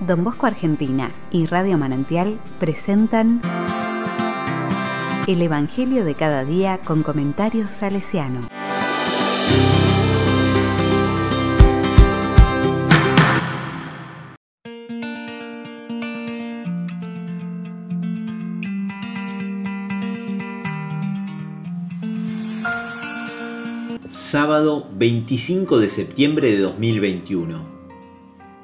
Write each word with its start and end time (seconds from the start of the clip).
Don 0.00 0.22
Bosco 0.22 0.46
Argentina 0.46 1.10
y 1.32 1.46
Radio 1.46 1.76
Manantial 1.76 2.38
presentan 2.60 3.40
El 5.26 5.42
Evangelio 5.42 6.04
de 6.04 6.14
cada 6.14 6.44
día 6.44 6.78
con 6.84 7.02
comentarios 7.02 7.70
salesiano. 7.70 8.48
Sábado 24.08 24.88
25 24.92 25.80
de 25.80 25.88
septiembre 25.88 26.52
de 26.52 26.58
2021. 26.58 27.77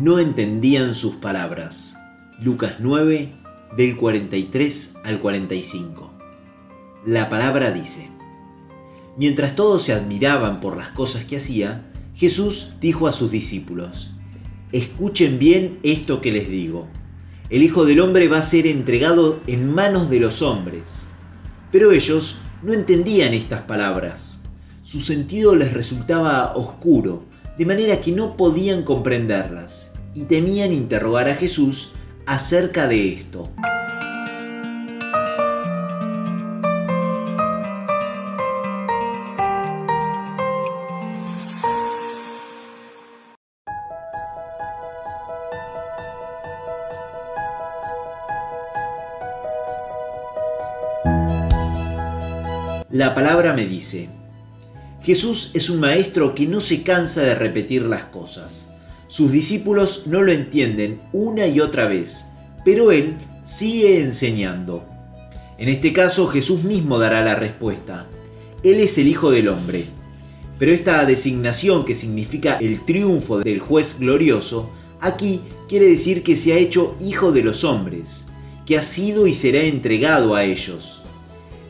No 0.00 0.20
entendían 0.20 0.94
sus 0.94 1.16
palabras. 1.16 1.96
Lucas 2.38 2.74
9, 2.78 3.32
del 3.76 3.96
43 3.96 4.94
al 5.02 5.18
45. 5.18 6.12
La 7.04 7.28
palabra 7.28 7.72
dice, 7.72 8.08
Mientras 9.16 9.56
todos 9.56 9.82
se 9.82 9.92
admiraban 9.92 10.60
por 10.60 10.76
las 10.76 10.90
cosas 10.90 11.24
que 11.24 11.38
hacía, 11.38 11.90
Jesús 12.14 12.74
dijo 12.80 13.08
a 13.08 13.12
sus 13.12 13.32
discípulos, 13.32 14.12
Escuchen 14.70 15.40
bien 15.40 15.80
esto 15.82 16.20
que 16.20 16.30
les 16.30 16.48
digo. 16.48 16.86
El 17.50 17.64
Hijo 17.64 17.84
del 17.84 17.98
Hombre 17.98 18.28
va 18.28 18.38
a 18.38 18.44
ser 18.44 18.68
entregado 18.68 19.40
en 19.48 19.68
manos 19.68 20.08
de 20.10 20.20
los 20.20 20.42
hombres. 20.42 21.08
Pero 21.72 21.90
ellos 21.90 22.38
no 22.62 22.72
entendían 22.72 23.34
estas 23.34 23.62
palabras 23.62 24.38
su 24.88 25.00
sentido 25.00 25.54
les 25.54 25.74
resultaba 25.74 26.56
oscuro, 26.56 27.24
de 27.58 27.66
manera 27.66 28.00
que 28.00 28.12
no 28.12 28.36
podían 28.36 28.84
comprenderlas 28.84 29.90
y 30.14 30.22
temían 30.22 30.72
interrogar 30.72 31.28
a 31.28 31.34
Jesús 31.34 31.92
acerca 32.24 32.86
de 32.86 33.12
esto. 33.12 33.50
La 52.90 53.14
palabra 53.14 53.52
me 53.52 53.66
dice, 53.66 54.08
Jesús 55.08 55.50
es 55.54 55.70
un 55.70 55.80
maestro 55.80 56.34
que 56.34 56.46
no 56.46 56.60
se 56.60 56.82
cansa 56.82 57.22
de 57.22 57.34
repetir 57.34 57.80
las 57.80 58.04
cosas. 58.04 58.68
Sus 59.06 59.32
discípulos 59.32 60.02
no 60.06 60.20
lo 60.20 60.32
entienden 60.32 61.00
una 61.14 61.46
y 61.46 61.60
otra 61.60 61.88
vez, 61.88 62.26
pero 62.62 62.92
Él 62.92 63.14
sigue 63.46 64.02
enseñando. 64.02 64.84
En 65.56 65.70
este 65.70 65.94
caso 65.94 66.26
Jesús 66.26 66.62
mismo 66.62 66.98
dará 66.98 67.24
la 67.24 67.36
respuesta. 67.36 68.06
Él 68.62 68.80
es 68.80 68.98
el 68.98 69.08
Hijo 69.08 69.30
del 69.30 69.48
Hombre. 69.48 69.86
Pero 70.58 70.72
esta 70.72 71.06
designación 71.06 71.86
que 71.86 71.94
significa 71.94 72.58
el 72.58 72.84
triunfo 72.84 73.38
del 73.38 73.60
juez 73.60 73.98
glorioso, 73.98 74.68
aquí 75.00 75.40
quiere 75.70 75.86
decir 75.86 76.22
que 76.22 76.36
se 76.36 76.52
ha 76.52 76.58
hecho 76.58 76.98
Hijo 77.00 77.32
de 77.32 77.44
los 77.44 77.64
hombres, 77.64 78.26
que 78.66 78.76
ha 78.76 78.82
sido 78.82 79.26
y 79.26 79.32
será 79.32 79.62
entregado 79.62 80.34
a 80.34 80.44
ellos. 80.44 81.00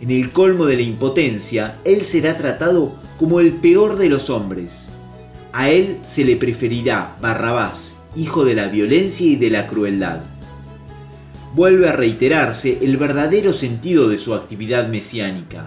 En 0.00 0.10
el 0.12 0.30
colmo 0.32 0.66
de 0.66 0.76
la 0.76 0.82
impotencia, 0.82 1.78
él 1.84 2.04
será 2.04 2.38
tratado 2.38 2.94
como 3.18 3.40
el 3.40 3.54
peor 3.54 3.96
de 3.96 4.08
los 4.08 4.30
hombres. 4.30 4.88
A 5.52 5.70
él 5.70 5.98
se 6.06 6.24
le 6.24 6.36
preferirá 6.36 7.16
Barrabás, 7.20 7.98
hijo 8.14 8.44
de 8.44 8.54
la 8.54 8.68
violencia 8.68 9.26
y 9.26 9.34
de 9.34 9.50
la 9.50 9.66
crueldad. 9.66 10.20
Vuelve 11.54 11.88
a 11.88 11.92
reiterarse 11.92 12.78
el 12.80 12.96
verdadero 12.96 13.52
sentido 13.52 14.08
de 14.08 14.18
su 14.18 14.34
actividad 14.34 14.88
mesiánica. 14.88 15.66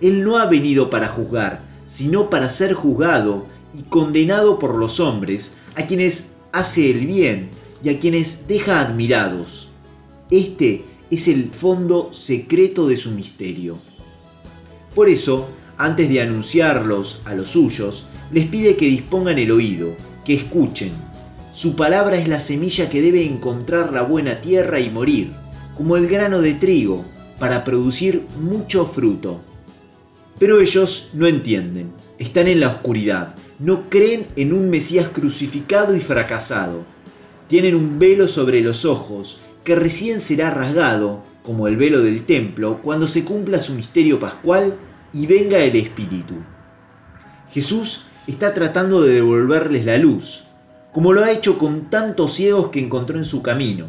Él 0.00 0.24
no 0.24 0.38
ha 0.38 0.46
venido 0.46 0.90
para 0.90 1.08
juzgar, 1.08 1.60
sino 1.86 2.28
para 2.28 2.50
ser 2.50 2.72
juzgado 2.72 3.46
y 3.78 3.82
condenado 3.82 4.58
por 4.58 4.74
los 4.74 4.98
hombres, 4.98 5.54
a 5.76 5.86
quienes 5.86 6.32
hace 6.50 6.90
el 6.90 7.06
bien 7.06 7.50
y 7.84 7.90
a 7.90 8.00
quienes 8.00 8.48
deja 8.48 8.80
admirados. 8.80 9.68
Este 10.30 10.84
es 11.10 11.26
el 11.28 11.50
fondo 11.50 12.12
secreto 12.14 12.86
de 12.86 12.96
su 12.96 13.10
misterio. 13.10 13.78
Por 14.94 15.08
eso, 15.08 15.48
antes 15.76 16.08
de 16.08 16.20
anunciarlos 16.20 17.22
a 17.24 17.34
los 17.34 17.50
suyos, 17.50 18.06
les 18.32 18.46
pide 18.46 18.76
que 18.76 18.86
dispongan 18.86 19.38
el 19.38 19.50
oído, 19.50 19.94
que 20.24 20.34
escuchen. 20.34 20.92
Su 21.52 21.74
palabra 21.74 22.16
es 22.16 22.28
la 22.28 22.40
semilla 22.40 22.88
que 22.88 23.02
debe 23.02 23.24
encontrar 23.24 23.92
la 23.92 24.02
buena 24.02 24.40
tierra 24.40 24.78
y 24.78 24.90
morir, 24.90 25.32
como 25.76 25.96
el 25.96 26.06
grano 26.06 26.40
de 26.40 26.54
trigo, 26.54 27.04
para 27.38 27.64
producir 27.64 28.26
mucho 28.40 28.86
fruto. 28.86 29.40
Pero 30.38 30.60
ellos 30.60 31.10
no 31.12 31.26
entienden, 31.26 31.90
están 32.18 32.46
en 32.46 32.60
la 32.60 32.68
oscuridad, 32.68 33.34
no 33.58 33.88
creen 33.88 34.26
en 34.36 34.52
un 34.52 34.70
Mesías 34.70 35.08
crucificado 35.08 35.96
y 35.96 36.00
fracasado. 36.00 36.84
Tienen 37.48 37.74
un 37.74 37.98
velo 37.98 38.28
sobre 38.28 38.60
los 38.60 38.84
ojos 38.84 39.40
que 39.64 39.74
recién 39.74 40.20
será 40.20 40.50
rasgado, 40.50 41.22
como 41.42 41.68
el 41.68 41.76
velo 41.76 42.02
del 42.02 42.24
templo, 42.26 42.80
cuando 42.82 43.06
se 43.06 43.24
cumpla 43.24 43.60
su 43.60 43.74
misterio 43.74 44.18
pascual 44.18 44.76
y 45.12 45.26
venga 45.26 45.58
el 45.58 45.76
Espíritu. 45.76 46.34
Jesús 47.52 48.06
está 48.26 48.54
tratando 48.54 49.02
de 49.02 49.14
devolverles 49.14 49.84
la 49.84 49.98
luz, 49.98 50.44
como 50.92 51.12
lo 51.12 51.24
ha 51.24 51.30
hecho 51.30 51.58
con 51.58 51.90
tantos 51.90 52.34
ciegos 52.34 52.70
que 52.70 52.80
encontró 52.80 53.18
en 53.18 53.24
su 53.24 53.42
camino. 53.42 53.86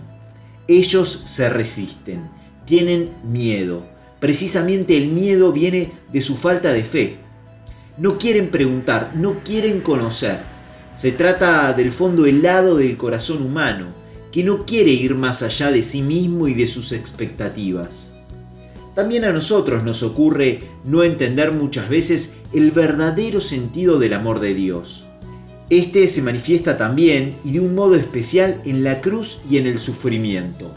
Ellos 0.68 1.22
se 1.26 1.50
resisten, 1.50 2.30
tienen 2.66 3.12
miedo. 3.24 3.86
Precisamente 4.20 4.96
el 4.98 5.08
miedo 5.08 5.52
viene 5.52 5.92
de 6.12 6.22
su 6.22 6.38
falta 6.38 6.72
de 6.72 6.84
fe. 6.84 7.18
No 7.98 8.18
quieren 8.18 8.50
preguntar, 8.50 9.12
no 9.16 9.44
quieren 9.44 9.82
conocer. 9.82 10.40
Se 10.96 11.12
trata 11.12 11.74
del 11.74 11.92
fondo 11.92 12.26
helado 12.26 12.78
del 12.78 12.98
corazón 12.98 13.44
humano, 13.44 14.01
que 14.32 14.44
no 14.44 14.66
quiere 14.66 14.92
ir 14.92 15.16
más 15.16 15.44
allá 15.44 15.72
de 15.72 15.84
sí 15.84 16.02
mismo 16.02 16.48
y 16.48 16.54
de 16.54 16.68
sus 16.68 16.92
expectativas. 16.92 18.12
También 18.96 19.26
a 19.26 19.32
nosotros 19.32 19.84
nos 19.84 20.04
ocurre 20.04 20.64
no 20.84 21.04
entender 21.04 21.54
muchas 21.54 21.90
veces 21.90 22.34
el 22.54 22.72
verdadero 22.72 23.42
sentido 23.42 24.00
del 24.00 24.14
amor 24.14 24.40
de 24.40 24.54
Dios. 24.54 25.06
Este 25.70 26.08
se 26.08 26.22
manifiesta 26.22 26.78
también 26.78 27.38
y 27.46 27.54
de 27.54 27.62
un 27.62 27.76
modo 27.76 27.96
especial 27.96 28.62
en 28.66 28.84
la 28.84 29.00
cruz 29.00 29.42
y 29.50 29.58
en 29.58 29.68
el 29.68 29.80
sufrimiento. 29.80 30.74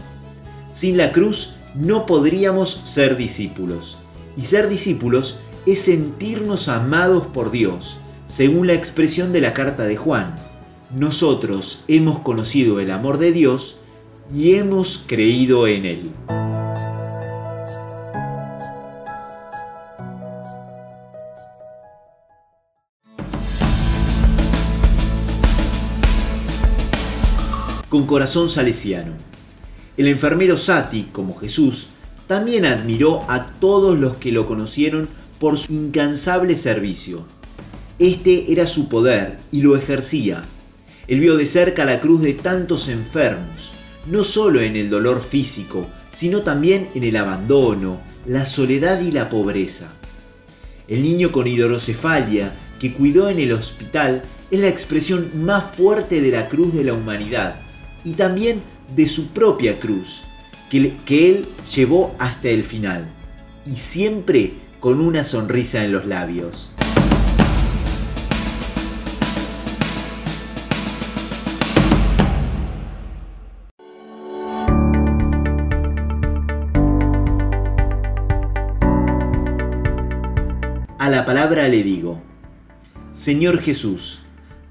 Sin 0.72 0.97
la 0.97 1.10
cruz 1.10 1.54
no 1.75 2.06
podríamos 2.06 2.81
ser 2.84 3.16
discípulos. 3.16 3.98
Y 4.37 4.44
ser 4.44 4.69
discípulos 4.69 5.41
es 5.66 5.81
sentirnos 5.81 6.69
amados 6.69 7.26
por 7.26 7.50
Dios, 7.50 7.97
según 8.28 8.66
la 8.69 8.75
expresión 8.75 9.32
de 9.32 9.41
la 9.41 9.53
carta 9.54 9.84
de 9.84 9.97
Juan 9.97 10.37
nosotros 10.91 11.83
hemos 11.89 12.21
conocido 12.21 12.81
el 12.81 12.91
amor 12.91 13.19
de 13.19 13.33
Dios 13.33 13.78
y 14.33 14.55
hemos 14.55 15.03
creído 15.06 15.67
en 15.67 15.87
Él. 15.87 16.11
Con 27.89 28.06
corazón 28.06 28.49
salesiano. 28.49 29.12
El 29.97 30.09
enfermero 30.09 30.59
Sati, 30.59 31.05
como 31.12 31.37
Jesús, 31.37 31.89
también 32.27 32.65
admiró 32.67 33.23
a 33.28 33.53
todos 33.61 33.99
los 33.99 34.17
que 34.17 34.33
lo 34.33 34.49
conocieron 34.49 35.09
por 35.39 35.59
su 35.59 35.73
incansable 35.73 36.56
servicio. 36.56 37.27
Este 37.99 38.50
era 38.50 38.67
su 38.67 38.89
poder 38.89 39.39
y 39.53 39.62
lo 39.62 39.77
ejercía 39.77 40.43
él 41.06 41.20
vio 41.20 41.37
de 41.37 41.47
cerca 41.47 41.84
la 41.84 42.00
cruz 42.00 42.22
de 42.22 42.34
tantos 42.34 42.88
enfermos, 42.88 43.73
no 44.06 44.25
solo 44.25 44.61
en 44.61 44.76
el 44.76 44.90
dolor 44.90 45.23
físico, 45.23 45.87
sino 46.12 46.43
también 46.43 46.88
en 46.94 47.05
el 47.05 47.17
abandono, 47.17 48.00
la 48.26 48.46
soledad 48.46 49.00
y 49.00 49.11
la 49.11 49.29
pobreza. 49.29 49.88
El 50.88 51.02
niño 51.02 51.32
con 51.32 51.46
hidrocefalia 51.46 52.52
que 52.79 52.93
cuidó 52.93 53.29
en 53.29 53.38
el 53.38 53.52
hospital 53.52 54.23
es 54.50 54.61
la 54.61 54.69
expresión 54.69 55.31
más 55.44 55.75
fuerte 55.75 56.20
de 56.20 56.31
la 56.31 56.49
cruz 56.49 56.73
de 56.75 56.84
la 56.84 56.93
humanidad 56.93 57.56
y 58.05 58.12
también 58.12 58.61
de 58.94 59.08
su 59.08 59.29
propia 59.29 59.79
cruz, 59.81 60.23
que, 60.70 60.96
que 61.06 61.31
él 61.31 61.46
llevó 61.75 62.14
hasta 62.19 62.49
el 62.50 62.64
final, 62.64 63.06
y 63.67 63.76
siempre 63.76 64.52
con 64.81 65.00
una 65.00 65.25
sonrisa 65.25 65.84
en 65.84 65.93
los 65.93 66.06
labios. 66.06 66.74
La 81.14 81.25
palabra 81.25 81.69
le 81.69 81.84
digo, 81.84 82.20
Señor 83.12 83.61
Jesús, 83.61 84.19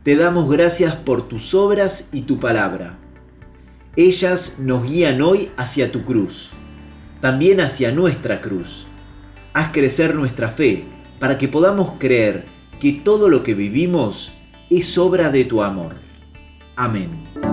te 0.03 0.17
damos 0.17 0.51
gracias 0.51 0.93
por 0.93 1.29
tus 1.29 1.53
obras 1.53 2.09
y 2.11 2.23
tu 2.23 2.41
palabra. 2.41 2.97
Ellas 3.95 4.57
nos 4.59 4.83
guían 4.83 5.21
hoy 5.21 5.51
hacia 5.55 5.93
tu 5.93 6.03
cruz, 6.03 6.51
también 7.21 7.61
hacia 7.61 7.93
nuestra 7.93 8.41
cruz. 8.41 8.85
Haz 9.53 9.71
crecer 9.71 10.15
nuestra 10.15 10.49
fe 10.49 10.83
para 11.17 11.37
que 11.37 11.47
podamos 11.47 11.93
creer 11.97 12.43
que 12.81 12.91
todo 12.91 13.29
lo 13.29 13.41
que 13.43 13.53
vivimos 13.53 14.33
es 14.69 14.97
obra 14.97 15.29
de 15.29 15.45
tu 15.45 15.63
amor. 15.63 15.95
Amén. 16.75 17.52